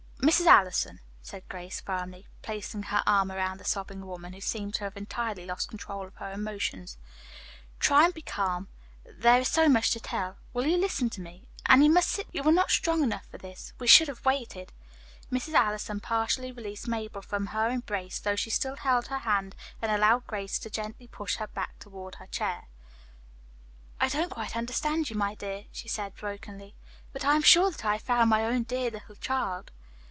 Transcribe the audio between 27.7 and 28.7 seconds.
that I have found my own